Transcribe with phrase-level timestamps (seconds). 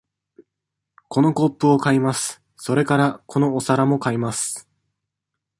[1.09, 2.41] このコップを買います。
[2.55, 4.67] それから、このお皿も買います。